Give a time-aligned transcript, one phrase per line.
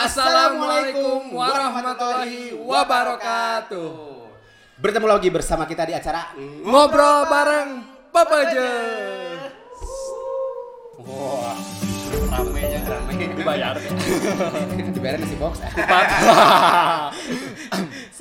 [0.00, 3.92] Assalamualaikum warahmatullahi wabarakatuh.
[4.80, 8.72] Bertemu lagi bersama kita di acara Ngobrol bareng Papa Je.
[11.04, 11.52] Wah,
[12.32, 13.28] ramenya rame.
[13.36, 13.76] Dibayar.
[14.88, 15.60] Dibayarin nasi box.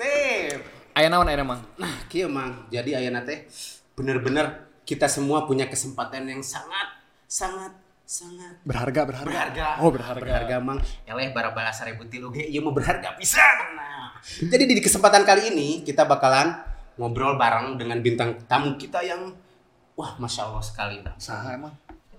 [0.03, 0.59] Sip.
[0.99, 1.63] Aya naon aya mang?
[1.79, 2.67] Nah, kieu mang.
[2.67, 3.47] Jadi ayeuna teh
[3.95, 7.71] bener-bener kita semua punya kesempatan yang sangat sangat
[8.09, 9.29] sangat Berharga, berharga.
[9.29, 9.67] berharga.
[9.85, 10.17] Oh, berharga.
[10.17, 10.81] Berharga mang.
[11.05, 13.77] Eleh bara-bara seribu tilu ge ieu mah berharga pisan.
[13.77, 14.17] Nah,
[14.49, 16.57] jadi di kesempatan kali ini kita bakalan
[16.97, 19.29] ngobrol bareng dengan bintang tamu kita yang
[19.93, 21.05] wah masya Allah sekali.
[21.05, 21.69] Nah, Saha emang?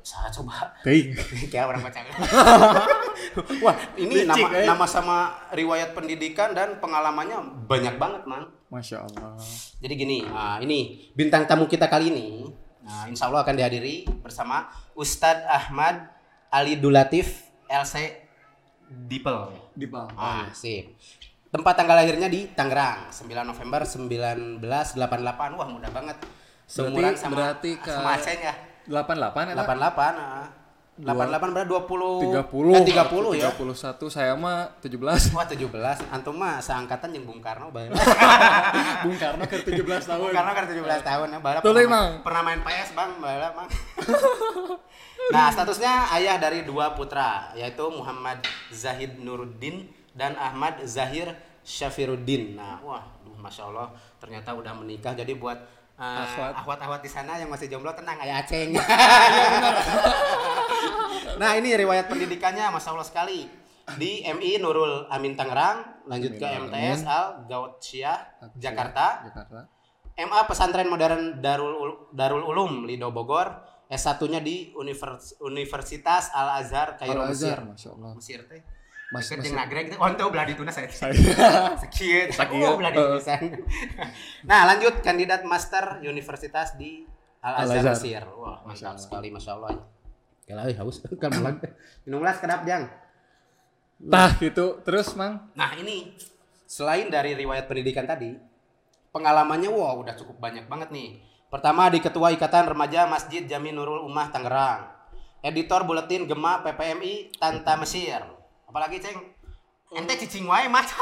[0.01, 1.13] Saya coba Teuing.
[1.53, 2.15] kayak orang pacaran.
[3.67, 4.65] wah, ini Licik, nama eh.
[4.65, 5.17] nama sama
[5.53, 8.49] riwayat pendidikan dan pengalamannya banyak banget, Mang.
[8.73, 9.37] Masya Allah.
[9.83, 12.49] Jadi gini, nah, ini bintang tamu kita kali ini,
[12.81, 16.09] nah, insya Allah akan dihadiri bersama Ustadz Ahmad
[16.49, 18.27] Ali Dulatif LC
[19.07, 19.55] Dipel.
[19.73, 20.11] Di bang.
[20.15, 20.91] Ah, sip.
[21.51, 25.55] Tempat tanggal lahirnya di Tangerang, 9 November 1988.
[25.55, 26.17] Wah, mudah banget.
[26.67, 28.55] Seumuran Berarti- sama berarti ke- sama Aceh ya.
[28.87, 29.55] 88 ya?
[29.59, 30.15] 88.
[30.15, 30.47] ah.
[31.01, 32.77] 88 berarti 20 30.
[32.77, 33.49] eh, 30 ya.
[33.57, 35.33] 31 saya mah 17.
[35.33, 36.13] Wah, 17.
[36.13, 37.89] Antum mah seangkatan yang Bung Karno bae.
[39.05, 40.21] Bung Karno ke 17 tahun.
[40.29, 41.61] Bung Karno kan 17 tahun ya, balap.
[41.65, 43.69] Tuh, pernah, pernah main PS, Bang, balap, Bang.
[45.35, 51.33] nah, statusnya ayah dari dua putra, yaitu Muhammad Zahid Nuruddin dan Ahmad Zahir
[51.65, 52.61] Syafiruddin.
[52.61, 53.89] Nah, wah, duh, masya Allah,
[54.21, 55.17] ternyata udah menikah.
[55.17, 56.53] Jadi buat uh, Akhwat.
[56.57, 58.73] ahwat-ahwat di sana yang masih jomblo tenang, ayah aceng.
[61.37, 63.47] nah, ini riwayat pendidikannya, masya Allah sekali.
[63.91, 68.19] Di MI Nurul Amin Tangerang, lanjut ke MTS Al Gautsyah
[68.55, 69.27] Jakarta.
[69.27, 69.61] Jakarta.
[70.21, 73.51] MA Pesantren Modern Darul Ul- Darul Ulum Lido Bogor,
[73.91, 77.51] S1-nya di Univers- Universitas Al Azhar Kairo Mesir.
[77.51, 78.11] Al-Azhar, Masya Allah.
[78.15, 78.63] Mesir teh.
[79.11, 79.43] Mas- Mesir.
[79.43, 79.99] jeung nagreg teh.
[79.99, 80.87] Oh, belah dituna saya.
[80.87, 81.11] Saya.
[81.83, 82.31] Sekieu.
[82.31, 82.63] Sakieu.
[82.63, 83.19] Oh, belah Heeh.
[83.19, 83.43] pisan.
[84.47, 87.03] Nah, lanjut kandidat master universitas di
[87.43, 87.91] Al Azhar.
[87.91, 88.23] Mesir.
[88.39, 89.83] Wah, mantap sekali Masya Allah.
[90.47, 91.03] Gila, euy, haus.
[91.23, 91.59] Kan melag.
[92.07, 92.87] Minum las kedap, Jang.
[94.01, 94.79] Tah gitu.
[94.87, 95.51] Terus mang?
[95.59, 96.15] Nah ini
[96.71, 98.33] selain dari riwayat pendidikan tadi,
[99.11, 101.21] pengalamannya wow udah cukup banyak banget nih.
[101.51, 104.87] Pertama di Ketua Ikatan Remaja Masjid Jami Nurul Ummah Tangerang,
[105.43, 108.23] editor buletin Gema PPMI Tanta Mesir.
[108.71, 109.19] Apalagi ceng,
[109.91, 110.95] ente cicing wae maca.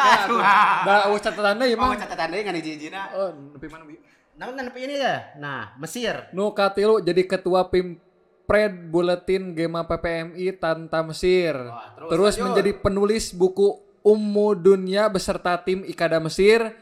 [0.89, 2.01] Da eueuh catatan deui Mau mang.
[2.01, 3.01] catatan deui ngan hiji-hijina.
[3.13, 4.01] Oh, nepi mana bi?
[4.41, 5.37] Namun nepi ini ya.
[5.37, 6.33] Nah, Mesir.
[6.33, 11.53] Nu katilu jadi ketua Pimpred Buletin Gema PPMI Tanta Mesir.
[11.53, 12.45] Wah, terus terus lanjut.
[12.49, 16.73] menjadi penulis buku Ummu Dunya beserta tim Ikada Mesir.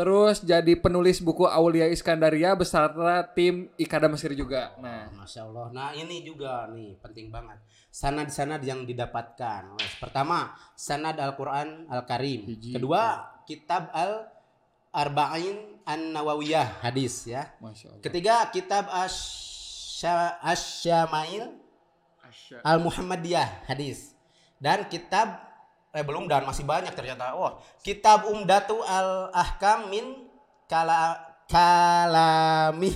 [0.00, 4.72] Terus jadi penulis buku Aulia Iskandaria beserta tim Ikada Mesir juga.
[4.80, 5.68] Nah, Masya Allah.
[5.76, 7.60] Nah ini juga nih penting banget.
[7.92, 9.76] Sanad-sanad yang didapatkan.
[10.00, 12.48] Pertama, sanad Al-Quran Al-Karim.
[12.48, 17.52] Kedua, kitab Al-Arba'in An-Nawawiyah hadis ya.
[17.60, 18.00] Masya Allah.
[18.00, 21.60] Ketiga, kitab Asy- Asy-Syamail
[22.24, 22.64] Asya.
[22.64, 24.16] Al-Muhammadiyah hadis.
[24.56, 25.49] Dan kitab
[25.90, 27.34] eh belum dan masih banyak ternyata.
[27.34, 30.30] Wah, kitab Umdatu Al-Ahkam min
[30.70, 32.94] kala kalami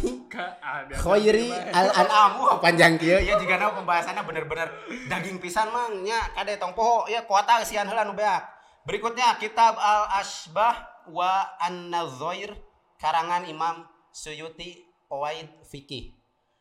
[0.95, 4.71] Khairi al an'am wah panjang kieu ya jika na pembahasannya bener-bener
[5.11, 6.07] daging pisan mang.
[6.07, 8.47] Nya kade tong poho ya kuota sian heula nu beak.
[8.87, 12.55] Berikutnya kitab Al Asbah wa An Nazair
[13.03, 16.15] karangan Imam Suyuti Qawaid Fikih.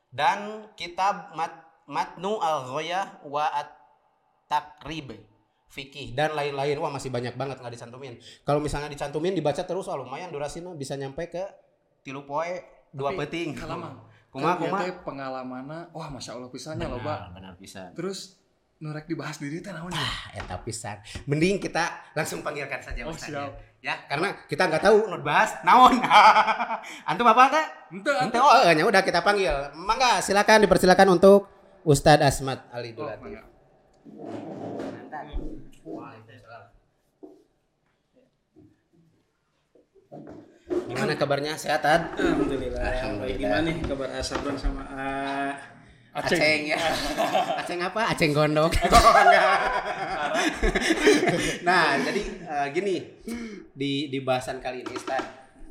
[0.09, 1.53] Dan kitab Mat
[1.85, 3.69] Matnu Al Ghayah wa At
[4.47, 5.13] Takrib
[5.73, 6.77] fikih dan lain-lain.
[6.77, 8.13] Wah masih banyak banget nggak dicantumin.
[8.43, 11.41] Kalau misalnya dicantumin dibaca terus wah lumayan durasinya bisa nyampe ke
[11.99, 14.05] tilu poe dua Tapi, peting kalama.
[14.29, 17.33] kuma Kan kuma pengalamanna, wah masya Allah pisannya loh, Pak.
[17.33, 18.37] benar bisa Terus
[18.75, 19.89] nurek dibahas diri teh naon?
[19.89, 20.09] Ya?
[20.35, 20.97] eta pisan.
[21.23, 23.53] Mending kita langsung panggilkan saja Oh, ustaznya.
[23.79, 23.93] ya.
[24.05, 26.01] Karena kita nggak tahu nu bahas naon.
[27.09, 29.53] Antum apa teh Ente, Ente, oh ya udah kita panggil.
[29.73, 31.45] Mangga silakan dipersilakan untuk
[31.81, 33.41] Ustadz Asmat Ali Oh, Dulatif mangga.
[40.89, 41.53] Gimana kabarnya?
[41.55, 42.19] Sehat, Ad?
[42.19, 42.81] Alhamdulillah.
[42.81, 43.39] Alhamdulillah.
[43.39, 45.53] Gimana nih kabar Asabran sama uh,
[46.13, 46.37] Aceng.
[46.37, 46.77] Aceng ya.
[47.63, 48.01] Aceng apa?
[48.11, 48.71] Aceng gondok.
[51.67, 52.95] nah, jadi eh, gini
[53.73, 55.23] di di bahasan kali ini, Ustaz,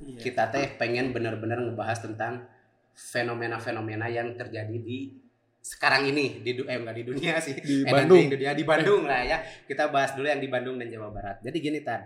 [0.03, 0.19] Iya.
[0.19, 2.43] kita teh pengen benar-benar ngebahas tentang
[2.91, 5.15] fenomena-fenomena yang terjadi di
[5.63, 8.27] sekarang ini di eh enggak di dunia sih Di Eh, Bandung.
[8.27, 11.39] di dunia di Bandung lah ya kita bahas dulu yang di Bandung dan Jawa Barat
[11.39, 12.03] jadi gini tan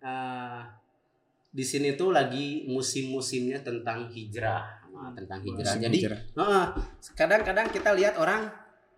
[0.00, 0.60] Eh,
[1.50, 5.98] di sini tuh lagi musim-musimnya tentang hijrah Nah, tentang hijrah Musim jadi.
[6.08, 6.64] Heeh.
[7.12, 8.48] kadang-kadang kita lihat orang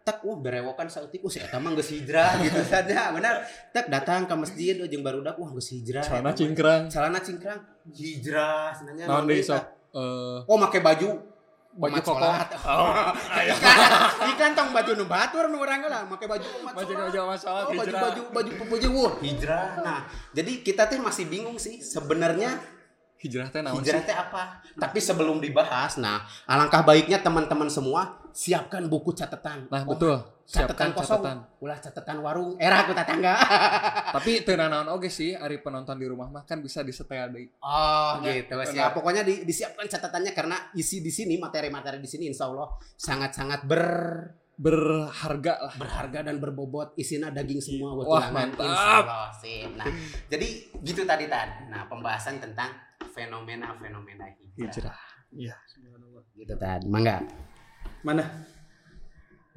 [0.06, 3.44] tek wah berewokan saeutik uh si eta mah geus hijrah gitu saja benar
[3.76, 6.34] tek datang ke masjid oh, jeung barudak wah geus hijrah Celana mah.
[6.38, 6.82] cingkrang.
[6.88, 7.60] celana cingkrang
[7.92, 9.60] hijrah sebenarnya Naon deui sok?
[9.92, 11.20] Eh, oh make baju
[11.70, 12.16] Baju koko.
[12.16, 12.48] sholat.
[13.50, 13.78] iklan
[14.26, 17.06] iklan tong baju nu batur nu urang lah make baju umat Baju sholat.
[17.06, 18.02] baju umat sholat, Oh, baju hijrah.
[18.02, 19.98] baju baju baju wah hijrah nah
[20.32, 22.58] jadi kita tuh masih bingung sih sebenarnya
[23.16, 28.86] hijrah teh naon hijrah teh apa tapi sebelum dibahas nah alangkah baiknya teman-teman semua siapkan
[28.86, 30.14] buku catatan Nah, Oh, betul.
[30.44, 31.38] catatan Siapkan kosong catatan.
[31.58, 33.34] ulah catatan warung era aku tetangga
[34.14, 37.50] Tapi teu naon oge sih ari penonton di rumah mah kan bisa disetel deui.
[37.58, 42.24] oh Benar, gitu siap pokoknya di- disiapkan catatannya karena isi di sini materi-materi di sini
[42.26, 43.84] insya Allah sangat-sangat ber
[44.58, 45.74] Berharga lah.
[45.76, 48.66] berharga dan berbobot isinya daging semua buat Wah, mantap.
[48.66, 49.70] Insya Allah, sip.
[49.72, 49.86] Nah,
[50.34, 50.48] jadi
[50.82, 51.70] gitu tadi Tan.
[51.70, 52.74] Nah, pembahasan tentang
[53.08, 54.66] fenomena-fenomena hijrah.
[54.66, 54.98] Hijrah.
[55.30, 55.54] Iya.
[56.34, 56.82] Gitu Tan.
[56.86, 57.22] Mangga.
[58.02, 58.24] Mana?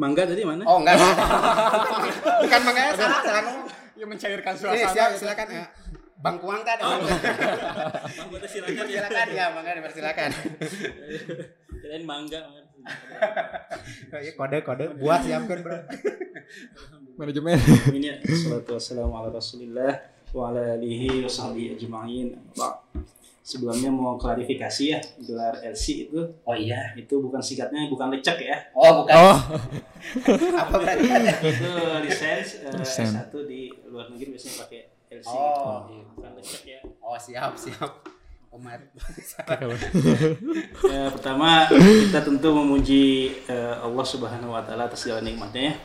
[0.01, 0.65] Mangga tadi mana?
[0.65, 0.97] Oh, enggak.
[2.41, 3.65] Bukan mangga, ya, salah, salah ngomong.
[3.93, 5.47] Ya mencairkan Nih, siap, silakan.
[5.53, 5.65] ya.
[6.21, 6.77] Bang Kuang Tan.
[6.81, 9.05] Oh, Mangga silakan ya.
[9.05, 10.29] silakan ya, mangga dipersilakan.
[11.81, 12.41] Kirain mangga.
[14.09, 15.77] Ya, kode-kode buat siapkan, Bro.
[17.21, 17.57] Manajemen.
[17.93, 18.15] Ini ya.
[18.65, 20.01] Wassalamu ala Rasulillah
[20.33, 22.33] wa ala alihi wa sahbihi ajma'in.
[23.41, 26.93] Sebelumnya mau klarifikasi ya, gelar LC itu Oh iya.
[26.93, 28.57] itu bukan singkatnya bukan lecek ya.
[28.77, 29.13] Oh, bukan.
[29.17, 29.37] Oh,
[30.61, 31.09] Apa berarti
[31.49, 31.71] itu
[32.05, 33.17] lisens eh, Lisensi.
[33.17, 35.33] S1 di luar negeri biasanya pakai LC.
[35.33, 35.89] Oh.
[36.13, 36.79] bukan lecek ya.
[37.01, 37.91] Oh, siap, siap.
[38.51, 38.77] Umat.
[40.85, 45.75] Ya, pertama kita tentu memuji eh, Allah Subhanahu wa taala atas segala nikmatnya ya.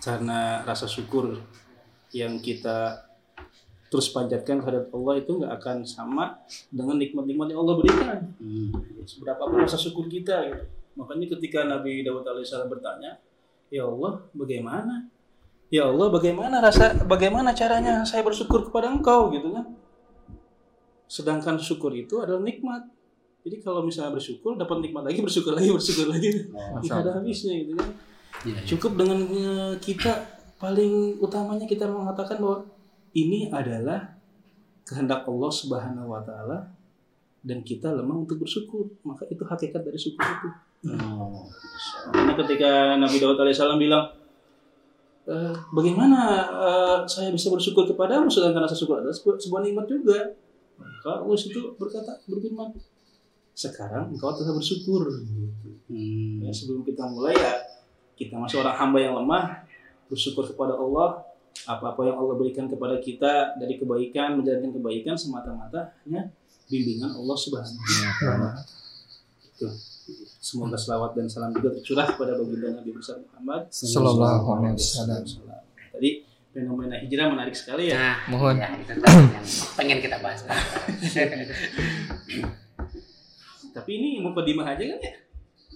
[0.00, 1.36] Karena rasa syukur
[2.14, 3.09] yang kita
[3.90, 6.38] terus panjatkan kepada Allah itu nggak akan sama
[6.70, 8.18] dengan nikmat-nikmat yang Allah berikan.
[8.38, 8.70] Hmm.
[9.02, 10.64] Seberapa pun rasa syukur kita gitu.
[10.94, 13.18] Makanya ketika Nabi Dawud alaihissalam bertanya,
[13.66, 15.10] "Ya Allah, bagaimana?
[15.74, 19.66] Ya Allah, bagaimana rasa bagaimana caranya saya bersyukur kepada Engkau?" gitu kan.
[21.10, 22.86] Sedangkan syukur itu adalah nikmat.
[23.42, 26.46] Jadi kalau misalnya bersyukur dapat nikmat lagi, bersyukur lagi, bersyukur lagi.
[26.54, 27.90] Nggak ada habisnya gitu kan.
[28.46, 28.68] Iya, iya.
[28.70, 32.68] Cukup dengan eh, kita paling utamanya kita mengatakan bahwa
[33.16, 34.14] ini adalah
[34.86, 36.70] kehendak Allah Subhanahu wa taala
[37.40, 38.90] dan kita lemah untuk bersyukur.
[39.06, 40.48] Maka itu hakikat dari syukur itu.
[40.90, 41.44] Oh.
[42.10, 44.10] Karena ketika Nabi Daud alaihissalam bilang
[45.28, 50.18] "Eh, bagaimana eh, saya bisa bersyukur kepadamu sedangkan rasa syukur adalah sebuah, sebuah nikmat juga.
[50.80, 52.72] Maka Allah itu berkata berfirman,
[53.52, 55.04] sekarang engkau telah bersyukur.
[55.86, 56.40] Hmm.
[56.40, 57.52] Ya, sebelum kita mulai ya
[58.16, 59.64] kita masih orang hamba yang lemah
[60.08, 61.29] bersyukur kepada Allah
[61.68, 66.32] apa-apa yang Allah berikan kepada kita dari kebaikan menjalankan kebaikan semata-mata hanya
[66.70, 68.50] bimbingan Allah Subhanahu wa taala.
[69.44, 69.68] Itu.
[70.40, 75.22] Semoga selawat dan salam juga tercurah kepada baginda Nabi besar Muhammad Sallallahu alaihi wasallam.
[75.92, 76.10] Tadi
[76.50, 77.98] fenomena hijrah menarik sekali ya.
[78.00, 78.58] Nah, Mohon.
[78.58, 79.46] ya, itu yang
[79.78, 80.42] pengen kita bahas.
[83.76, 85.14] Tapi ini mau kodimah aja kan ya?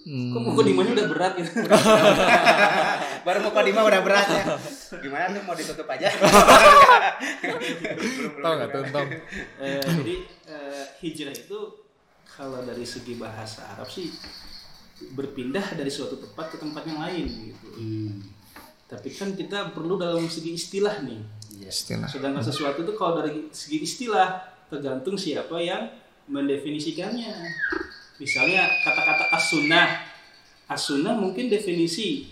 [0.05, 0.37] Kok Hmm.
[0.37, 1.45] mau kodimahnya udah berat ya?
[3.25, 4.43] Baru mau kodima udah berat ya.
[5.01, 6.13] Gimana tuh mau ditutup aja?
[8.37, 9.07] Tahu nggak tuh, Tom?
[9.57, 10.15] Eh, jadi
[10.45, 11.57] eh, hijrah itu
[12.21, 14.13] kalau dari segi bahasa Arab sih
[15.17, 17.67] berpindah dari suatu tempat ke tempat yang lain gitu.
[17.73, 18.21] Hmm.
[18.85, 21.17] Tapi kan kita perlu dalam segi istilah nih.
[21.65, 22.05] Istilah.
[22.05, 24.37] Sedangkan sesuatu itu kalau dari segi istilah
[24.69, 25.89] tergantung siapa yang
[26.29, 27.33] mendefinisikannya.
[28.21, 29.87] Misalnya kata-kata as-sunnah.
[30.65, 32.31] As-sunnah mungkin definisi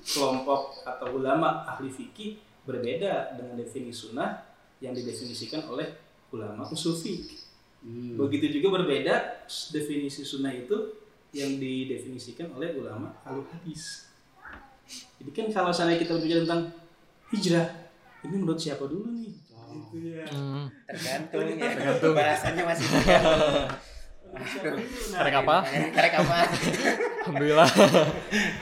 [0.00, 4.40] kelompok atau ulama ahli fikih berbeda dengan definisi sunnah
[4.80, 5.92] yang didefinisikan oleh
[6.32, 7.38] ulama usul fikih.
[7.82, 8.16] Hmm.
[8.16, 10.96] Begitu juga berbeda definisi sunnah itu
[11.36, 14.08] yang didefinisikan oleh ulama ahli hadis.
[15.20, 16.62] Jadi kan kalau sana kita berbicara tentang
[17.30, 17.68] hijrah,
[18.24, 19.32] ini menurut siapa dulu nih?
[19.92, 20.24] Gitu ya.
[20.28, 20.68] Hmm.
[20.88, 21.68] Tergantung ya.
[21.72, 22.14] Tergantung.
[22.16, 22.86] Bahasannya masih
[24.32, 25.56] Nah, Karek apa?
[25.92, 26.36] Karek apa?
[27.20, 27.68] Alhamdulillah.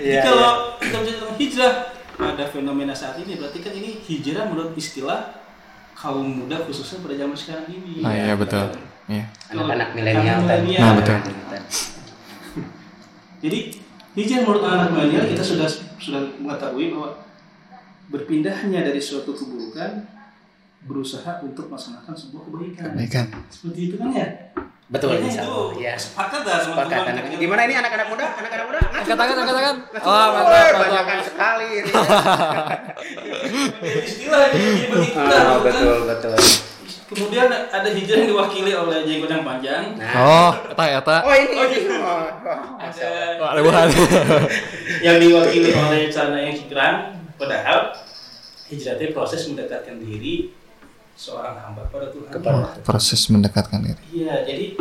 [0.03, 1.75] Jadi kalau kita bicara tentang hijrah,
[2.19, 5.31] ada fenomena saat ini berarti kan ini hijrah menurut istilah
[5.95, 8.03] kaum muda khususnya pada zaman sekarang ini.
[8.03, 8.67] Ah iya betul.
[9.07, 9.31] Iya.
[9.55, 10.59] Anak-anak milenial Anak tadi.
[10.67, 10.83] milenial.
[10.83, 11.17] Nah, betul.
[13.47, 13.59] Jadi
[14.19, 15.69] hijrah menurut anak milenial kita sudah
[16.03, 17.15] sudah mengetahui bahwa
[18.11, 20.03] berpindahnya dari suatu keburukan
[20.83, 22.91] berusaha untuk melaksanakan sebuah kebaikan.
[22.99, 23.27] Kebaikan.
[23.47, 24.27] Seperti itu kan ya?
[24.91, 25.79] Betul, insya itu Allah.
[25.79, 25.95] Ya.
[25.95, 27.31] sepakat dah Sepakat teman-teman.
[27.31, 28.27] anak Gimana ini anak-anak muda?
[28.35, 28.81] Anak-anak muda?
[28.91, 29.77] Angkat tangan, angkat tangan.
[29.87, 31.91] Oh, Oh, mantap, sekali ini.
[34.03, 35.07] Istilah ini.
[35.15, 35.63] Ah, bukan?
[35.63, 36.35] betul, betul.
[37.11, 39.83] Kemudian ada hijrah yang diwakili oleh jenggot yang panjang.
[39.99, 40.15] Nah.
[40.15, 41.17] Oh, eta eta.
[41.27, 41.55] Oh ini.
[41.59, 41.67] Oh,
[42.07, 42.23] oh,
[42.79, 43.11] Ada
[43.43, 43.87] Wah, ada bukan.
[45.07, 47.19] yang diwakili oleh celana yang cingkrang.
[47.35, 47.95] Padahal
[48.71, 50.55] hijrah itu proses mendekatkan diri
[51.21, 52.33] seorang hamba pada Tuhan.
[52.81, 54.01] Proses mendekatkan diri.
[54.09, 54.81] Iya, jadi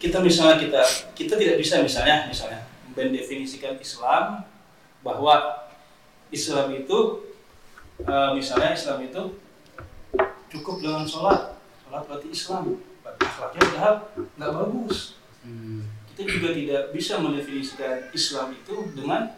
[0.00, 0.80] kita misalnya kita
[1.12, 2.64] kita tidak bisa misalnya misalnya
[2.96, 4.48] mendefinisikan Islam
[5.04, 5.68] bahwa
[6.32, 7.28] Islam itu
[8.00, 9.22] eh, misalnya Islam itu
[10.48, 13.94] cukup dengan sholat, sholat berarti Islam, berarti akhlaknya padahal
[14.40, 15.20] nggak bagus.
[15.44, 15.84] Hmm.
[16.14, 19.36] Kita juga tidak bisa mendefinisikan Islam itu dengan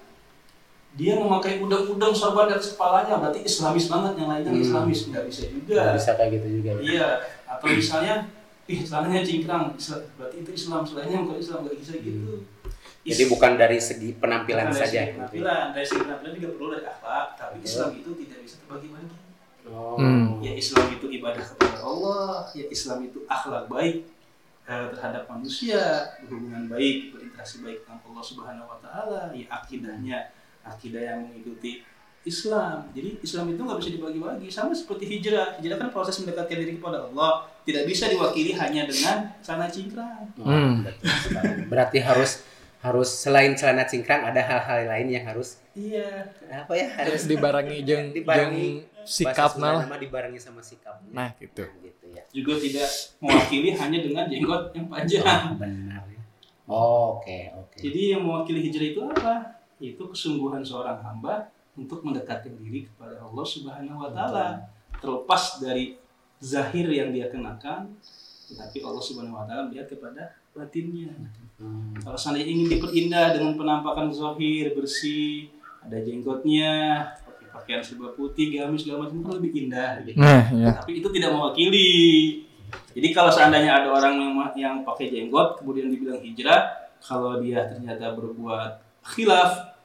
[0.96, 4.64] dia memakai udang-udang sorban di atas kepalanya berarti Islamis banget yang lainnya Hmm.
[4.64, 5.74] Islamis nggak bisa juga.
[5.76, 6.70] Nggak bisa kayak gitu juga.
[6.72, 6.80] ya.
[6.80, 7.08] Iya,
[7.46, 8.14] atau misalnya,
[8.64, 9.64] ih celananya cingkrang,
[10.16, 12.32] berarti itu Islam, selainnya bukan Islam, nggak bisa gitu.
[13.06, 14.98] Jadi bukan dari segi penampilan Bukan dari saja.
[14.98, 15.16] segi gitu.
[15.20, 19.14] Penampilan, dari segi penampilan juga perlu dari akhlak, tapi Islam itu tidak bisa terbagi-bagi.
[19.66, 19.94] Oh.
[19.98, 20.38] Hmm.
[20.40, 23.96] Ya Islam itu ibadah kepada Allah, ya Islam itu akhlak baik
[24.64, 25.82] eh, terhadap manusia,
[26.24, 30.18] berhubungan baik, berinteraksi baik dengan Allah Subhanahu Wa Taala, ya akidahnya,
[30.66, 31.82] akidah yang mengikuti
[32.22, 32.90] Islam.
[32.90, 35.54] Jadi Islam itu nggak bisa dibagi-bagi, sama seperti hijrah.
[35.56, 40.26] Hijrah kan proses mendekatkan diri kepada Allah, tidak bisa diwakili hanya dengan celana cingkrang.
[40.36, 40.82] Oh, Hmm.
[41.66, 42.42] berarti- harus
[42.76, 46.30] harus selain celana cingkrang ada hal-hal lain yang harus Iya.
[46.46, 50.98] apa ya harus dibarengi jeung Dibarengi jeung sikap nama dibarengi sama sikap.
[51.10, 51.62] Nah, gitu.
[51.82, 52.22] gitu ya.
[52.30, 52.86] Juga tidak
[53.18, 55.42] mewakili hanya dengan jenggot yang panjang.
[55.56, 56.20] Benar ya.
[56.66, 57.78] Oh, Oke, oke.
[57.78, 59.34] Jadi yang mewakili hijrah itu apa?
[59.76, 64.46] Itu kesungguhan seorang hamba untuk mendekatkan diri kepada Allah Subhanahu wa taala.
[64.96, 66.00] Terlepas dari
[66.40, 67.92] zahir yang dia kenakan,
[68.48, 71.12] tetapi Allah Subhanahu wa taala melihat kepada batinnya.
[71.60, 71.92] Hmm.
[72.00, 75.52] Kalau seandainya ingin diperindah dengan penampakan zahir bersih,
[75.84, 80.00] ada jenggotnya, pakai pakaian serba putih, gamis segala macam kan lebih indah.
[80.04, 80.16] gitu.
[80.16, 80.72] Nah, ya.
[80.80, 81.92] Tapi itu tidak mewakili.
[82.96, 88.16] Jadi kalau seandainya ada orang yang yang pakai jenggot kemudian dibilang hijrah, kalau dia ternyata
[88.16, 89.78] berbuat khilaf,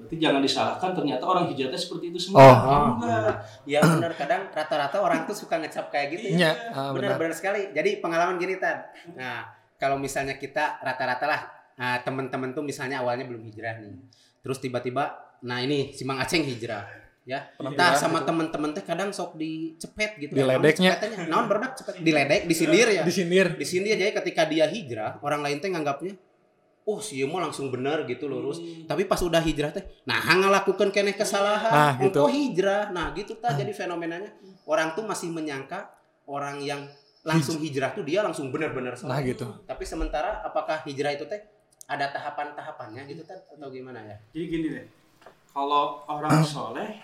[0.00, 2.40] berarti jangan disalahkan ternyata orang hijrahnya seperti itu semua.
[2.40, 2.86] Oh.
[2.98, 3.44] Enggak.
[3.68, 6.36] Ya benar kadang rata-rata orang tuh suka ngecap kayak gitu ya.
[6.36, 7.14] Nya, ah, benar.
[7.14, 7.70] Benar-benar sekali.
[7.70, 8.88] Jadi pengalaman gini Tad.
[9.14, 11.40] Nah, kalau misalnya kita rata-rata lah
[11.76, 13.94] nah, teman-teman tuh misalnya awalnya belum hijrah nih.
[14.42, 16.86] Terus tiba-tiba nah ini si Mang Aceng hijrah
[17.22, 17.54] ya.
[17.58, 20.32] Entah sama teman-teman teh kadang sok dicepet gitu.
[20.34, 20.98] Diledeknya.
[20.98, 21.18] Naon cepetnya?
[21.30, 23.02] Naon barudak cepet diledek, disindir ya.
[23.06, 23.46] Disindir.
[23.54, 26.18] Disindir jadi ketika dia hijrah, orang lain teh nganggapnya
[26.82, 28.58] Oh, si mau langsung bener gitu lurus.
[28.84, 31.70] Tapi pas udah hijrah teh, nah ngelakukan keneh kesalahan.
[31.70, 32.26] Nah, gitu.
[32.26, 32.90] Engkau hijrah.
[32.90, 34.34] Nah, gitu ta jadi fenomenanya.
[34.66, 35.94] Orang tuh masih menyangka
[36.26, 36.82] orang yang
[37.22, 39.22] langsung hijrah tuh dia langsung benar-benar Nah, salah.
[39.22, 39.46] gitu.
[39.62, 41.38] Tapi sementara apakah hijrah itu teh
[41.86, 44.16] ada tahapan-tahapannya gitu kan atau gimana ya?
[44.34, 44.86] Jadi gini deh.
[45.54, 46.98] Kalau orang soleh,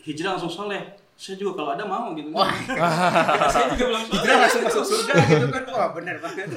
[0.00, 0.96] hijrah langsung soleh.
[1.20, 2.32] Saya juga kalau ada mau gitu.
[2.32, 2.48] Wah.
[3.52, 4.16] saya juga belum soleh.
[4.16, 5.62] Hijrah langsung masuk surga gitu kan.
[5.68, 6.48] Wah, bener banget.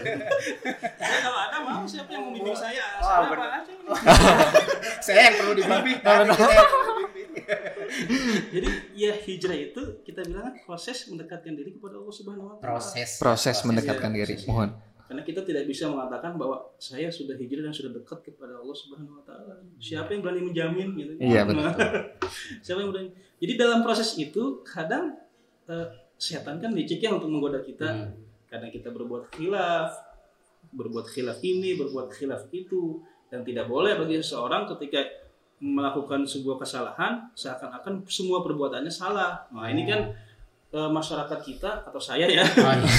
[0.96, 2.86] Saya kalau ada mau siapa yang membimbing saya?
[2.96, 3.44] Wah, Saya bener.
[3.44, 3.74] apa aja.
[5.06, 5.98] Saya yang perlu dibimbing.
[8.54, 12.64] Jadi ya hijrah itu kita bilang kan proses mendekatkan diri kepada Allah Subhanahu wa taala.
[12.64, 13.10] Proses.
[13.20, 14.34] Proses mendekatkan Iya, diri.
[14.40, 14.48] proses.
[14.48, 14.70] Mohon.
[15.14, 19.22] Karena kita tidak bisa mengatakan bahwa saya sudah hijrah dan sudah dekat kepada Allah Subhanahu
[19.22, 19.62] wa taala.
[19.78, 21.22] Siapa yang berani menjamin gitu?
[21.22, 21.70] Iya, betul.
[22.66, 23.14] Siapa yang berani?
[23.38, 25.14] Jadi dalam proses itu kadang
[25.70, 25.86] eh,
[26.18, 28.10] setan kan licik ya untuk menggoda kita.
[28.10, 28.18] Hmm.
[28.50, 29.94] Karena kita berbuat khilaf,
[30.74, 34.98] berbuat khilaf ini, berbuat khilaf itu dan tidak boleh bagi seseorang ketika
[35.62, 39.46] melakukan sebuah kesalahan seakan-akan semua perbuatannya salah.
[39.54, 40.10] Nah, ini kan
[40.74, 42.90] eh, masyarakat kita atau saya ya Oh, iya.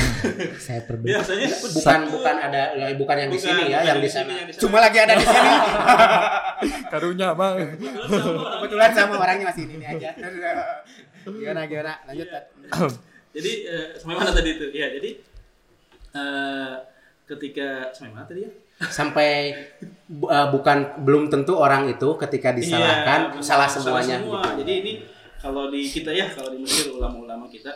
[0.56, 1.18] Saya perbedaan.
[1.20, 4.24] biasanya bukan bukan ada ya, bukan yang di Bukan, sini ya yang di di sana
[4.24, 4.62] sini, yang di sana.
[4.62, 5.50] cuma lagi ada di sini
[6.90, 7.54] Karunya, Bang.
[8.54, 10.10] kebetulan sama orangnya masih ini aja
[11.24, 12.44] gimana gimana lanjut Tat.
[13.36, 15.10] jadi eh, sampai mana tadi itu ya jadi
[16.12, 16.72] eh,
[17.24, 18.50] ketika sampai mana tadi ya
[18.84, 19.30] sampai
[20.06, 24.42] bu- eh, bukan belum tentu orang itu ketika disalahkan Iya, salah semuanya semua.
[24.44, 24.60] gitu.
[24.60, 24.92] jadi ini
[25.44, 27.68] kalau di kita ya kalau di Mesir ulama-ulama kita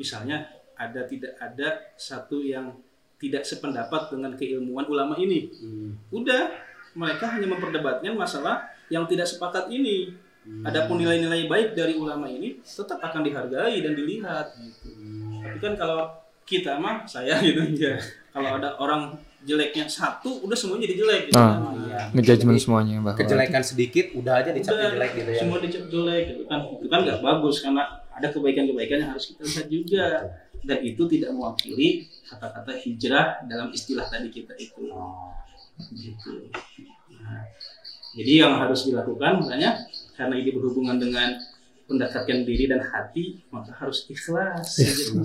[0.00, 2.72] misalnya ada tidak ada satu yang
[3.20, 5.92] tidak sependapat dengan keilmuan ulama ini Hmm.
[6.08, 6.48] udah
[6.96, 10.60] mereka hanya memperdebatkan masalah yang tidak sepakat ini Hmm.
[10.60, 14.92] Adapun nilai-nilai baik dari ulama ini tetap akan dihargai dan dilihat gitu.
[15.40, 16.04] Tapi kan kalau
[16.44, 17.96] kita mah saya gitu aja.
[18.28, 21.76] Kalau ada orang jeleknya satu, udah semuanya jadi jelek gitu Ah, kan.
[21.84, 22.00] iya.
[22.16, 26.22] Ngejudgment Jadi, semuanya bahwa kejelekan sedikit udah aja Udah, jelek gitu ya Semua dicap jelek
[26.32, 26.60] gitu kan.
[26.80, 30.06] Itu kan nggak bagus karena ada kebaikan-kebaikan yang harus kita lihat juga.
[30.64, 34.88] Dan itu tidak mewakili kata-kata hijrah dalam istilah tadi kita itu.
[34.88, 35.28] Oh.
[35.92, 36.48] gitu.
[37.20, 37.44] Nah,
[38.14, 39.76] jadi yang harus dilakukan makanya
[40.14, 41.34] karena ini berhubungan dengan
[41.84, 44.80] mendekatkan diri dan hati maka harus ikhlas.
[44.80, 45.20] Gitu.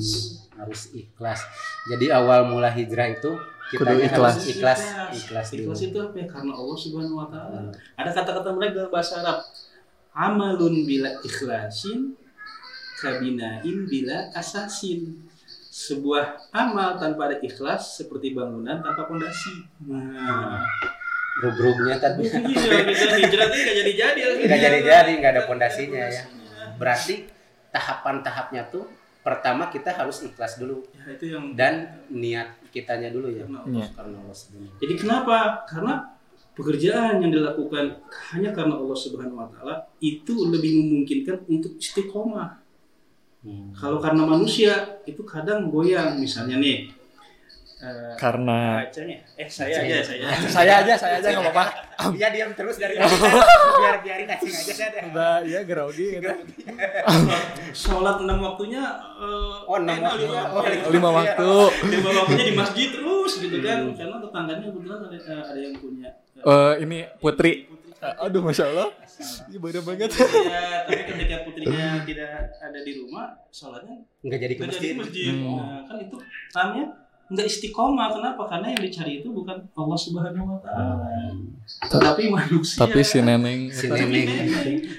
[0.59, 1.39] harus ikhlas.
[1.88, 3.31] Jadi awal mula hijrah itu
[3.69, 4.33] kita Kudu ikhlas.
[4.33, 4.81] harus ikhlas,
[5.13, 5.47] ikhlas.
[5.53, 6.25] Ikhlas itu apa ya?
[6.25, 7.59] Karena Allah Subhanahu wa taala.
[7.95, 9.39] Ada kata-kata mereka dalam bahasa Arab.
[10.09, 12.17] Amalun bila ikhlasin
[12.97, 15.21] kabinain bila asasin.
[15.69, 19.63] Sebuah amal tanpa ada ikhlas seperti bangunan tanpa pondasi.
[19.88, 20.65] Nah,
[21.39, 24.19] Rub-rubnya tadi iya, kita hijrah itu nggak jadi-jadi.
[24.43, 26.23] nggak jadi-jadi, nggak ada pondasinya ya.
[26.75, 27.31] Berarti
[27.71, 28.83] tahapan-tahapnya tuh
[29.19, 33.43] pertama kita harus ikhlas dulu Ya, itu yang dan niat kitanya dulu ya.
[33.43, 33.88] Karena Iya.
[33.93, 34.73] Karena Allah sebenarnya.
[34.79, 35.38] Jadi kenapa?
[35.65, 35.93] Karena
[36.59, 38.03] pekerjaan yang dilakukan
[38.35, 42.59] hanya karena Allah Subhanahu wa taala itu lebih memungkinkan untuk istiqomah.
[43.39, 43.71] Hmm.
[43.71, 46.91] Kalau karena manusia itu kadang goyang misalnya nih.
[47.79, 48.83] Eh, Karena.
[49.36, 50.27] Eh saya aja saya.
[50.48, 51.65] saya aja, saya aja nggak apa-apa.
[52.12, 54.91] Dia diam terus dari biar biarin cacing aja saya.
[55.05, 56.29] Udah, ya grogi gitu.
[57.71, 58.83] Sholat enam waktunya
[59.15, 60.25] eh, Oh, enam waktu.
[60.25, 61.51] lima, Oh, Lima waktu.
[61.88, 66.09] lima waktunya di masjid terus gitu kan karena tetangganya kebetulan ada, eh, ada yang punya
[66.77, 67.67] ini Putri.
[68.00, 68.95] Aduh, masya Allah.
[69.51, 70.07] Ini beda banget.
[70.15, 74.79] ya, tapi ketika putrinya tidak ada di rumah sholatnya Nggak jadi ke masjid.
[74.79, 75.33] jadi masjid.
[75.36, 75.59] Hmm.
[75.59, 76.15] Nah, kan itu
[76.55, 76.86] namanya
[77.29, 78.09] nggak istiqomah.
[78.09, 78.41] Kenapa?
[78.50, 81.05] Karena yang dicari itu bukan Allah Subhanahu Wa Taala,
[81.86, 82.81] tapi manusia.
[82.81, 84.25] Tapi si Neneng Si Neneng.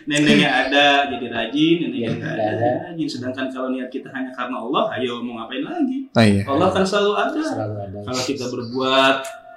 [0.07, 3.09] neneknya ada jadi rajin, neneknya Ya, nggak nggak ada jadi rajin.
[3.11, 5.99] Sedangkan kalau niat kita hanya karena Allah, ayo mau ngapain lagi?
[6.15, 6.43] Ah iya.
[6.47, 7.43] Allah kan selalu ada.
[7.43, 7.99] Selalu ada.
[8.07, 9.17] Kalau kita berbuat,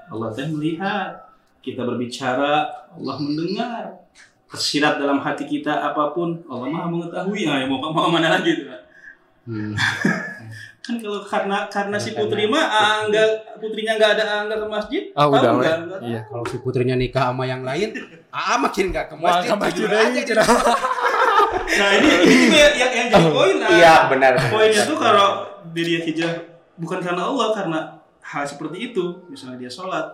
[0.10, 1.10] Allah teh melihat.
[1.64, 4.04] Kita berbicara, Allah mendengar.
[4.52, 7.48] Tersirat dalam hati kita apa pun, Allah maha mengetahui.
[7.48, 8.68] Ah, ya mau mau mana lagi tuh?
[9.48, 9.72] Hmm.
[10.84, 13.24] kan kalau karena karena si putri mah ah, enggak
[13.56, 15.56] putrinya enggak ada enggak ke masjid Ah tahu udah, nggak?
[15.56, 15.64] weh.
[15.64, 16.10] Nggak tahu.
[16.12, 16.22] Iya.
[16.28, 17.90] Kalau si putrinya nikah sama yang lain,
[18.36, 19.72] ah makin nggak ke Wah, masjid.
[19.72, 20.48] tidur aja, cenah.
[21.64, 24.34] nah ini ini juga yang yang jadi poin nah Iya benar.
[24.52, 25.28] poinnya tuh kalau
[25.72, 26.34] dia dia hijrah
[26.76, 27.80] bukan karena Allah karena
[28.20, 30.06] hal seperti itu misalnya dia sholat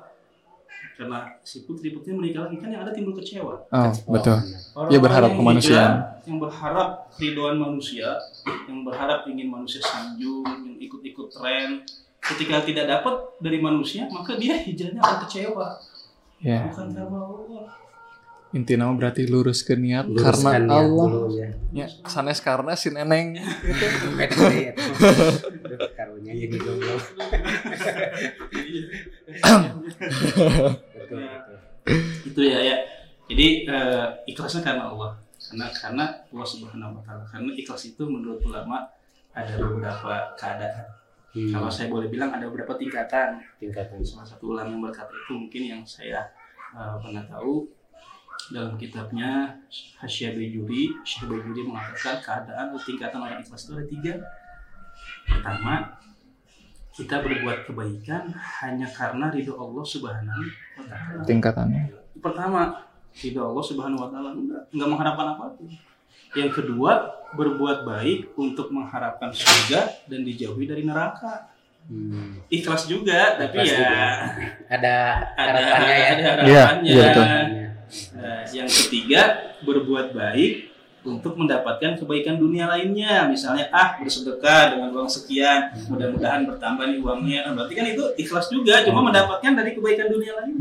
[0.99, 4.35] karena si putri putri menikah lagi kan yang ada timbul kecewa Oh, betul.
[4.35, 5.79] Orang-orang Iya, berharap yang kemanusiaan.
[5.95, 8.09] hijrah, yang berharap keridoan manusia
[8.67, 11.87] yang berharap ingin manusia sanjung yang ikut-ikut tren
[12.21, 15.67] ketika tidak dapat dari manusia maka dia hijrahnya akan kecewa
[16.39, 17.67] Ya, bukan karena Allah
[18.49, 21.05] intinya mah berarti lurus ke niat Luruskan karena niat Allah.
[21.05, 21.49] dulu ya.
[21.71, 23.37] Ya, sanes karena si Neneng.
[23.37, 23.45] Deh,
[24.57, 24.73] ya.
[29.45, 30.73] Aduh,
[32.29, 32.77] Itu ya ya.
[33.29, 35.11] Jadi eh, ikhlasnya karena Allah.
[35.39, 37.23] Karena karena Allah Subhanahu Wa Taala.
[37.25, 38.85] Karena ikhlas itu menurut ulama
[39.33, 40.85] ada beberapa keadaan.
[41.29, 41.53] Hmm.
[41.53, 43.37] kalau saya boleh bilang ada beberapa tingkatan.
[43.61, 44.01] Tingkatan.
[44.01, 46.25] Salah satu ulama yang berkata itu mungkin yang saya
[46.73, 47.69] eh, pernah tahu
[48.49, 49.53] dalam kitabnya
[50.01, 54.13] Hasyiah Bejuri Syekh Bejuri mengatakan keadaan atau tingkatan orang ikhlas itu ada tiga.
[55.29, 55.73] Pertama
[56.89, 60.43] kita berbuat kebaikan hanya karena ridho Allah Subhanahu
[60.81, 61.21] wa taala.
[61.23, 61.98] Tingkatannya.
[62.19, 65.67] Pertama, ridho Allah Subhanahu wa taala enggak, enggak mengharapkan apa pun.
[66.37, 66.91] Yang kedua,
[67.33, 71.49] berbuat baik untuk mengharapkan surga dan dijauhi dari neraka.
[71.89, 72.37] Hmm.
[72.53, 74.05] Ikhlas juga, tapi Ikhlas ya juga.
[74.69, 74.95] Ada
[75.33, 76.09] ada harapannya ya.
[76.13, 76.85] ada harapannya.
[76.85, 77.25] iya betul.
[78.13, 79.21] Nah, yang ketiga,
[79.65, 80.68] berbuat baik
[81.09, 83.25] untuk mendapatkan kebaikan dunia lainnya.
[83.25, 87.39] Misalnya, ah bersedekah dengan uang sekian, mudah-mudahan bertambah nih uangnya.
[87.49, 90.53] Nah, berarti kan itu ikhlas juga, cuma mendapatkan dari kebaikan dunia lain.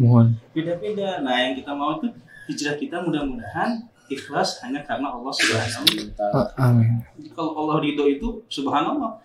[0.57, 1.21] Beda-beda.
[1.21, 2.09] Nah, yang kita mau itu
[2.49, 6.33] hijrah kita mudah-mudahan ikhlas hanya karena Allah Subhanahu wa taala.
[6.57, 7.05] Ah, Amin.
[7.37, 9.21] Kalau Allah ridho itu subhanallah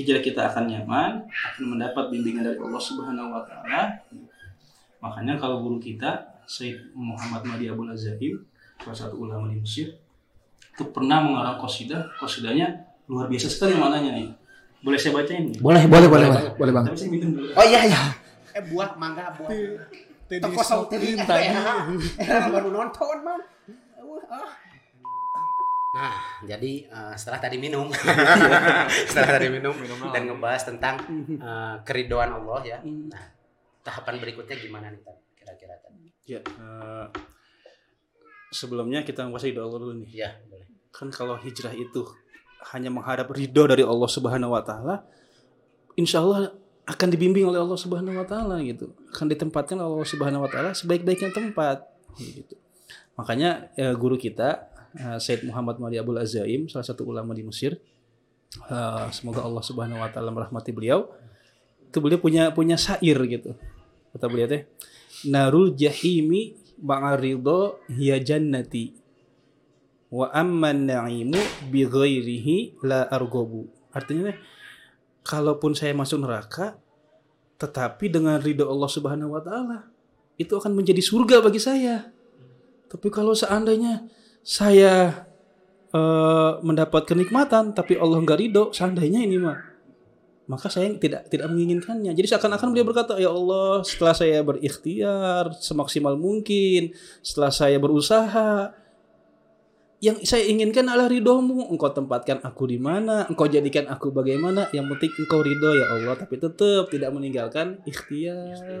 [0.00, 4.00] hijrah kita akan nyaman, akan mendapat bimbingan dari Allah Subhanahu wa taala.
[5.04, 8.40] Makanya kalau guru kita Said Muhammad Mahdi Abdul Azaim,
[8.80, 9.92] salah satu ulama di Mesir,
[10.78, 12.70] itu pernah mengarang qasidah, qasidahnya
[13.10, 14.30] luar biasa sekali maknanya nih.
[14.78, 15.58] Boleh saya bacain nih?
[15.58, 16.84] Boleh, Boleh, boleh, boleh, boleh bang.
[16.86, 17.50] Tapi saya minum dulu.
[17.50, 18.00] Oh iya iya.
[18.54, 19.50] Eh buah mangga buah.
[20.38, 21.50] Toko saut tadi tadi.
[22.54, 23.42] baru nonton bang.
[24.30, 24.50] ah.
[25.98, 26.14] Nah,
[26.46, 27.90] jadi eh, setelah tadi minum,
[29.10, 29.74] setelah tadi minum
[30.14, 30.94] dan ngebahas tentang
[31.26, 32.78] eh, keridoan Allah ya.
[32.86, 33.34] Nah,
[33.82, 35.16] tahapan berikutnya gimana nih Tan?
[35.34, 35.90] kira-kira Tan?
[36.22, 37.04] Ya, eh,
[38.52, 40.10] sebelumnya kita menguasai doa Allah dulu nih.
[40.24, 40.66] Ya, boleh.
[40.92, 42.02] kan kalau hijrah itu
[42.74, 45.06] hanya menghadap ridho dari Allah Subhanahu wa taala,
[45.94, 46.52] insya Allah
[46.88, 48.90] akan dibimbing oleh Allah Subhanahu wa taala gitu.
[49.12, 51.84] Akan ditempatkan oleh Allah Subhanahu wa taala sebaik-baiknya tempat
[52.16, 52.56] gitu.
[53.20, 57.76] Makanya eh, guru kita eh, Said Muhammad Mali Abdul Azaim, salah satu ulama di Mesir.
[58.72, 61.12] eh, semoga Allah Subhanahu wa taala merahmati beliau.
[61.88, 63.52] Itu beliau punya punya syair gitu.
[64.16, 64.64] Kata beliau teh,
[65.28, 68.94] Narul jahimi ma'aridho hiya jannati
[70.08, 73.68] wa amman na'imu bi ghairihi la argobu.
[73.92, 74.32] Artinya
[75.24, 76.80] kalaupun saya masuk neraka
[77.58, 79.90] tetapi dengan ridho Allah Subhanahu wa taala
[80.38, 82.08] itu akan menjadi surga bagi saya.
[82.88, 84.08] Tapi kalau seandainya
[84.40, 85.26] saya
[85.92, 89.58] eh, mendapat kenikmatan tapi Allah nggak ridho, seandainya ini mah
[90.48, 92.16] maka saya tidak tidak menginginkannya.
[92.16, 98.72] Jadi seakan-akan beliau berkata, "Ya Allah, setelah saya berikhtiar semaksimal mungkin, setelah saya berusaha,
[99.98, 101.74] yang saya inginkan adalah ridhomu.
[101.74, 104.70] Engkau tempatkan aku di mana, engkau jadikan aku bagaimana.
[104.70, 108.54] Yang penting engkau ridho ya Allah, tapi tetap tidak meninggalkan ikhtiar.
[108.54, 108.76] Gitu.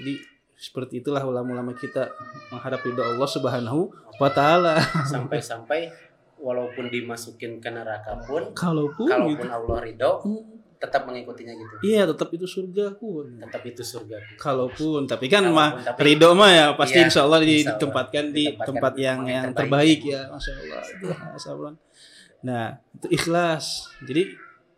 [0.00, 0.14] Jadi
[0.56, 2.08] seperti itulah ulama-ulama kita
[2.48, 4.80] menghadap ridho Allah Subhanahu wa taala.
[5.12, 6.09] Sampai-sampai
[6.40, 9.52] walaupun dimasukin ke neraka pun, Kalaupun kalaupun gitu.
[9.52, 10.42] Allah ridho, Hmm,
[10.80, 11.74] tetap mengikutinya gitu.
[11.84, 13.36] Iya, tetap itu surga pun.
[13.36, 14.16] Tetap itu surga.
[14.36, 18.92] Kalaupun, tapi kan mah ridho mah ya pasti Iya, insya Allah ditempatkan di Ditempatkan tempat
[18.96, 20.00] yang yang yang terbaik.
[20.00, 21.72] terbaik ya, masya Allah.
[21.76, 21.78] Ya.
[22.40, 22.64] Nah,
[22.96, 23.64] itu ikhlas.
[24.08, 24.22] Jadi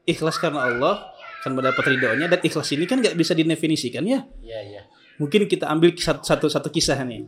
[0.02, 4.26] ikhlas karena Allah kan mendapat ridhonya dan ikhlas ini kan nggak bisa didefinisikan ya.
[4.42, 4.82] Iya, iya.
[5.22, 7.22] Mungkin kita ambil satu satu, satu kisah nih.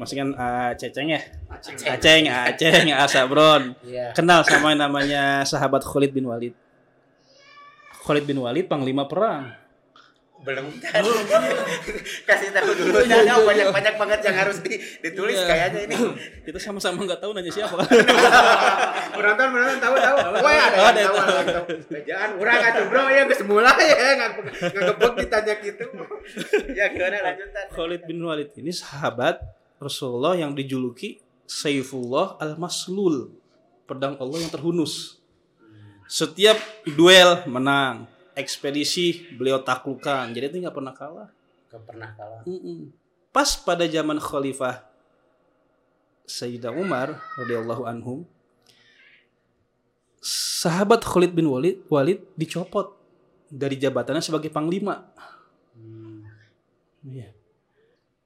[0.00, 1.20] Maksudnya kan uh, Ceceng ya,
[1.52, 2.24] Aceng.
[2.32, 3.62] Aceng, Asabron.
[3.84, 4.16] Iya.
[4.16, 6.56] Kenal sama yang namanya sahabat Khalid bin Walid.
[8.08, 9.52] Khalid bin Walid panglima perang.
[10.44, 10.68] Belum.
[12.28, 13.00] Kasih tahu dulu.
[13.00, 15.48] Ada banyak-banyak banget yang harus di- ditulis Iya.
[15.48, 15.96] kayaknya ini.
[16.46, 17.80] Kita sama-sama nggak tahu nanya siapa.
[19.16, 20.16] penonton penonton tahu tahu.
[20.44, 21.24] Wah ada ada yang tahu.
[21.24, 21.66] ada yang tahu.
[22.04, 24.30] Jangan urang atuh bro ya geus mulai ya nggak
[24.68, 25.84] gebek ditanya gitu.
[26.78, 27.64] Ya gimana lanjutan.
[27.72, 29.40] Khalid bin Walid ini sahabat
[29.80, 33.28] Rasulullah yang dijuluki Saifullah al-Maslul,
[33.84, 35.20] pedang Allah yang terhunus.
[36.04, 40.30] Setiap duel menang, ekspedisi beliau taklukkan.
[40.34, 41.28] Jadi itu nggak pernah kalah.
[41.74, 42.42] Gak pernah kalah.
[43.34, 44.86] Pas pada zaman Khalifah
[46.24, 48.22] Sayyidah Umar radhiyallahu anhum,
[50.22, 52.94] sahabat Khalid bin Walid, Walid dicopot
[53.50, 55.10] dari jabatannya sebagai panglima.
[57.04, 57.28] Iya.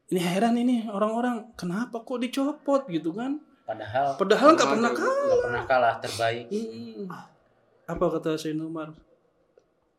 [0.09, 3.42] Ini heran ini orang-orang kenapa kok dicopot gitu kan?
[3.66, 5.25] Padahal Padahal nggak pernah kalah.
[5.27, 6.47] nggak pernah kalah terbaik.
[6.49, 7.05] Mm.
[7.88, 8.94] Apa kata Sayyidina Umar?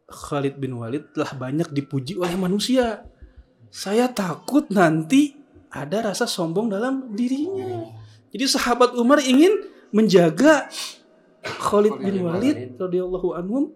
[0.09, 3.05] Khalid bin Walid telah banyak dipuji oleh manusia.
[3.69, 5.37] Saya takut nanti
[5.69, 7.85] ada rasa sombong dalam dirinya.
[8.33, 10.69] Jadi sahabat Umar ingin menjaga
[11.41, 13.73] Khalid bin Walid radhiyallahu anhum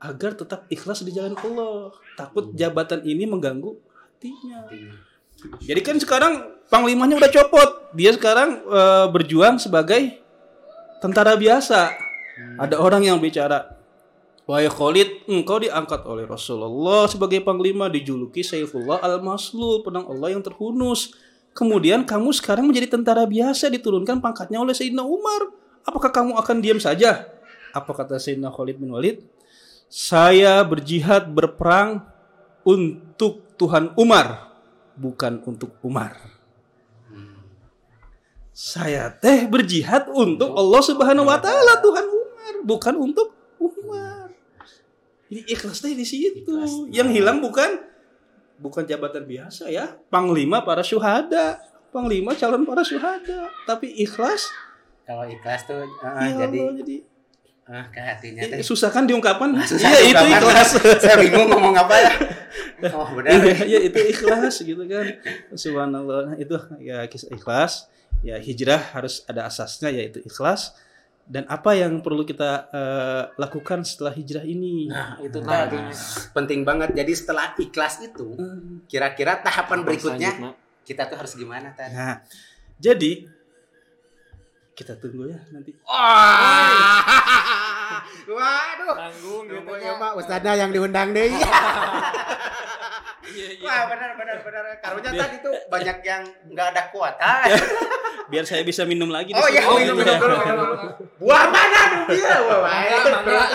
[0.00, 1.92] agar tetap ikhlas di jalan Allah.
[2.16, 3.76] Takut jabatan ini mengganggu
[4.16, 4.68] hatinya.
[5.60, 7.70] Jadi kan sekarang panglimanya udah copot.
[7.92, 10.20] Dia sekarang eh, berjuang sebagai
[11.04, 11.92] tentara biasa.
[12.60, 13.75] Ada orang yang bicara,
[14.46, 21.18] Wahai Khalid, engkau diangkat oleh Rasulullah sebagai panglima dijuluki Saifullah al-Maslul, pedang Allah yang terhunus.
[21.50, 25.50] Kemudian kamu sekarang menjadi tentara biasa diturunkan pangkatnya oleh Sayyidina Umar.
[25.82, 27.26] Apakah kamu akan diam saja?
[27.74, 29.26] Apa kata Sayyidina Khalid bin Walid?
[29.90, 32.06] Saya berjihad berperang
[32.62, 34.54] untuk Tuhan Umar,
[34.94, 36.22] bukan untuk Umar.
[38.54, 43.28] Saya teh berjihad untuk Allah Subhanahu wa taala Tuhan Umar, bukan untuk
[43.58, 44.25] Umar.
[45.26, 46.46] Ini ikhlas teh di situ.
[46.46, 46.72] Ikhlas.
[46.94, 47.82] Yang hilang bukan
[48.56, 51.60] bukan jabatan biasa ya, panglima para syuhada,
[51.92, 54.48] panglima calon para syuhada, tapi ikhlas
[55.06, 56.96] Kalau ikhlas tuh ah, ya jadi Allah, jadi
[57.70, 58.66] ah, ke hatinya eh, teh.
[58.66, 59.54] susah kan diungkapkan?
[59.62, 60.68] Susah Iya itu ikhlas.
[61.02, 62.12] Saya bingung ngomong apa ya.
[62.90, 63.38] Oh benar.
[63.38, 65.06] Iya, ya, itu ikhlas gitu kan.
[65.54, 66.20] Subhanallah.
[66.32, 67.86] Nah, itu ya kisah ikhlas.
[68.26, 70.74] Ya hijrah harus ada asasnya yaitu ikhlas.
[71.26, 74.86] Dan apa yang perlu kita eh, lakukan setelah hijrah ini?
[74.86, 75.78] Nah, itu Nah, tadi
[76.30, 76.94] penting banget.
[76.94, 78.86] Jadi setelah ikhlas itu, Hmm.
[78.86, 80.54] kira-kira tahapan berikutnya Selanjutnya.
[80.82, 81.92] kita tuh harus gimana tadi?
[81.92, 82.22] Nah,
[82.78, 83.26] jadi
[84.72, 85.74] kita tunggu ya nanti.
[85.82, 87.02] Wah.
[88.26, 88.94] Waduh.
[88.94, 89.86] Tanggung gitu Tunggu ya.
[89.88, 90.10] ya, Pak.
[90.16, 91.26] Ustadznya yang diundang deh.
[93.26, 93.66] Iya, iya.
[93.66, 94.62] Wah, benar benar benar.
[94.78, 97.32] Karunya tadi tuh banyak yang nggak ada kuota.
[98.26, 99.30] Biar saya bisa minum lagi.
[99.30, 100.34] di Oh iya, minum minum dulu.
[100.34, 100.90] minum dulu.
[101.22, 102.42] Buah mana tuh dia?
[102.42, 103.46] Mangga, mangga.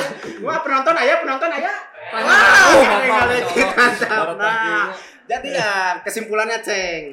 [0.41, 1.75] Wah, penonton ayah, penonton ayah.
[2.11, 4.27] Mantap.
[4.39, 4.91] Nah,
[5.27, 7.03] jadi ya kesimpulannya, Ceng.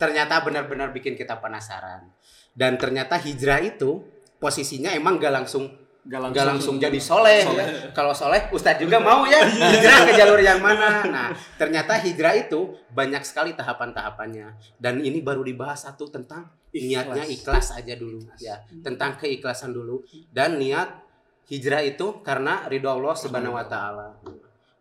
[0.00, 2.08] Ternyata benar-benar bikin kita penasaran.
[2.56, 4.00] Dan ternyata hijrah itu
[4.40, 5.68] posisinya emang gak langsung
[6.10, 7.94] Gak nggak langsung jadi soleh, ya.
[7.94, 11.06] Kalau soleh, Ustadz juga mau ya hijrah ke jalur yang mana.
[11.06, 14.58] Nah, ternyata hijrah itu banyak sekali tahapan-tahapannya.
[14.74, 18.58] Dan ini baru dibahas satu tentang niatnya ikhlas aja dulu, ya.
[18.82, 20.02] Tentang keikhlasan dulu
[20.34, 20.98] dan niat
[21.46, 24.18] hijrah itu karena ridho Allah Subhanahu Wa Taala.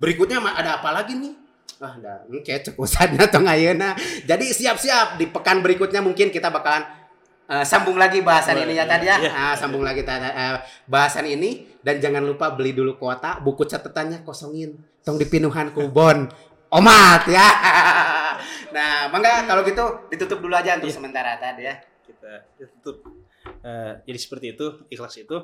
[0.02, 1.34] Berikutnya ada apa lagi nih?
[1.80, 3.96] Wah, ada ini kecek Ustadznya atau ayeuna.
[4.26, 6.99] Jadi siap-siap di pekan berikutnya mungkin kita bakalan
[7.50, 9.18] eh, sambung lagi bahasan Boleh, ini ya tadi ya.
[9.18, 9.32] iya.
[9.34, 14.22] Ah, sambung lagi tadi eh, bahasan ini dan jangan lupa beli dulu kuota, buku catatannya
[14.22, 14.78] kosongin.
[15.02, 16.30] Tong dipinuhan ku bon.
[16.70, 17.48] Omat ya.
[18.76, 20.96] nah, mangga kalau gitu ditutup dulu aja untuk Iya.
[21.02, 21.76] sementara tadi ya.
[22.06, 23.02] kita tutup
[23.60, 25.36] Eh, jadi seperti itu ikhlas itu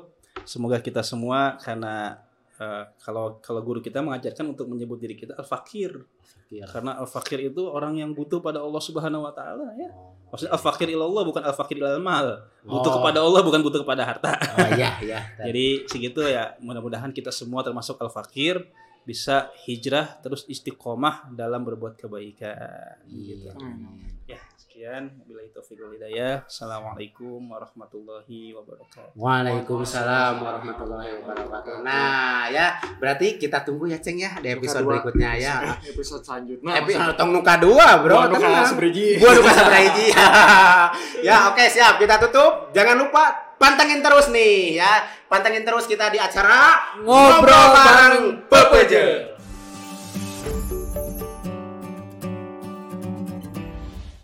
[0.44, 2.16] semoga kita semua karena
[2.56, 5.44] eh, kalau kalau guru kita mengajarkan untuk menyebut diri kita al
[6.46, 6.62] fakir.
[6.70, 9.90] Karena al fakir itu orang yang butuh pada Allah Subhanahu Wa Taala ya.
[10.30, 12.94] Maksudnya al fakir ilallah bukan al fakir ilal mal butuh Oh.
[13.02, 14.38] kepada Allah bukan butuh kepada harta.
[14.58, 15.20] Oh iya iya.
[15.50, 16.54] jadi segitu ya.
[16.62, 18.62] Mudah-mudahan kita semua termasuk al fakir
[19.06, 22.98] bisa hijrah terus istiqomah dalam berbuat kebaikan.
[23.06, 23.50] Gitu.
[24.26, 24.38] Ya,
[24.76, 25.08] sekian.
[25.24, 26.44] Bila itu hidayah.
[26.44, 29.16] Assalamualaikum warahmatullahi wabarakatuh.
[29.16, 31.80] Waalaikumsalam warahmatullahi wabarakatuh.
[31.80, 35.00] Nah, ya berarti kita tunggu ya Ceng ya di episode dua.
[35.00, 35.54] berikutnya ya.
[35.96, 38.28] episode selanjutnya Epi, tong nuka dua bro.
[38.28, 39.16] Gua nuka sebriji.
[39.16, 40.12] Gua nuka sebriji.
[41.26, 42.68] ya oke siap kita tutup.
[42.76, 45.08] Jangan lupa pantengin terus nih ya.
[45.32, 49.35] Pantengin terus kita di acara Ngobrol bareng Pepeje.